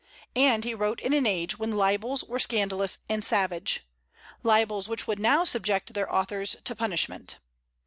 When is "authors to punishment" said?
6.11-7.37